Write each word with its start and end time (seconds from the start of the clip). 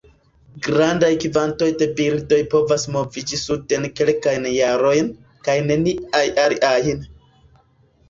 Grandaj 0.67 1.11
kvantoj 1.25 1.67
de 1.81 1.89
birdoj 1.99 2.39
povas 2.55 2.87
moviĝi 2.97 3.41
suden 3.43 3.87
kelkajn 4.01 4.51
jarojn; 4.59 5.15
kaj 5.47 5.59
neniaj 5.71 6.27
aliajn. 6.49 7.09